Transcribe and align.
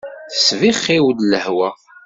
Tesbixxiw-d 0.33 1.19
lehwa. 1.31 1.69